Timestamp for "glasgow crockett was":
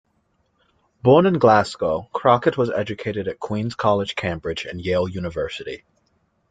1.37-2.71